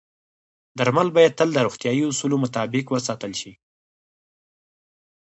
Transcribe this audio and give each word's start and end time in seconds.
درمل 0.79 1.07
باید 1.15 1.37
تل 1.39 1.49
د 1.53 1.57
روغتیايي 1.65 2.03
اصولو 2.07 2.41
مطابق 2.43 2.85
وساتل 2.89 3.31
شي. 3.39 3.51